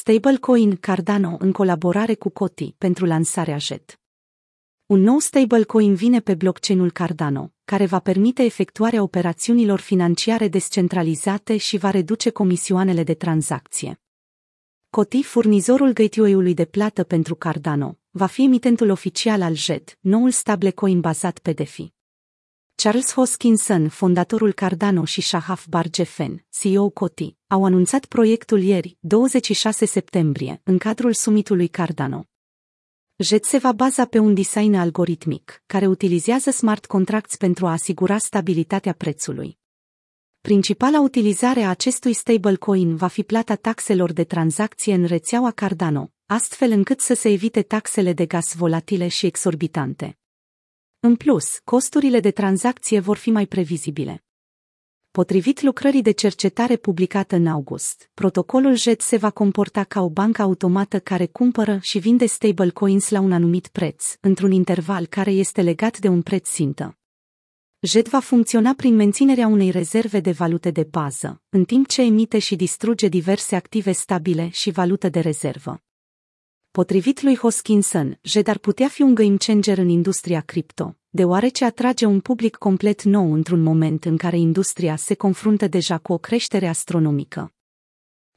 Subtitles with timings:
[0.00, 4.00] stablecoin Cardano în colaborare cu Coti pentru lansarea JET.
[4.86, 11.76] Un nou stablecoin vine pe blockchain-ul Cardano, care va permite efectuarea operațiunilor financiare descentralizate și
[11.76, 14.00] va reduce comisioanele de tranzacție.
[14.90, 21.00] Coti, furnizorul gateway-ului de plată pentru Cardano, va fi emitentul oficial al JET, noul stablecoin
[21.00, 21.92] bazat pe DeFi.
[22.82, 30.60] Charles Hoskinson, fondatorul Cardano și Shahaf Bargefen, CEO Coti, au anunțat proiectul ieri, 26 septembrie,
[30.64, 32.24] în cadrul summitului Cardano.
[33.16, 38.18] JET se va baza pe un design algoritmic, care utilizează smart contracts pentru a asigura
[38.18, 39.58] stabilitatea prețului.
[40.40, 46.70] Principala utilizare a acestui stablecoin va fi plata taxelor de tranzacție în rețeaua Cardano, astfel
[46.70, 50.19] încât să se evite taxele de gaz volatile și exorbitante.
[51.02, 54.24] În plus, costurile de tranzacție vor fi mai previzibile.
[55.10, 60.42] Potrivit lucrării de cercetare publicată în august, protocolul JET se va comporta ca o bancă
[60.42, 65.98] automată care cumpără și vinde stablecoins la un anumit preț, într-un interval care este legat
[65.98, 66.98] de un preț țintă.
[67.80, 72.38] JET va funcționa prin menținerea unei rezerve de valute de bază, în timp ce emite
[72.38, 75.82] și distruge diverse active stabile și valută de rezervă.
[76.72, 82.04] Potrivit lui Hoskinson, JED ar putea fi un game changer în industria cripto, deoarece atrage
[82.04, 86.66] un public complet nou într-un moment în care industria se confruntă deja cu o creștere
[86.66, 87.52] astronomică.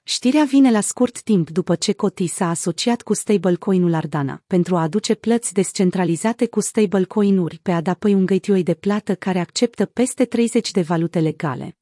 [0.04, 4.81] Știrea vine la scurt timp după ce Coti s-a asociat cu stablecoin-ul Ardana pentru a
[4.81, 10.72] aduce plăți descentralizate cu stablecoin-uri pe adapăi un gateway de plată care acceptă peste 30
[10.72, 11.78] de valute legale.